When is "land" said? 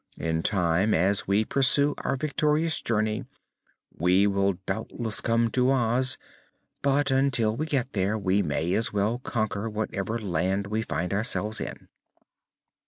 10.17-10.65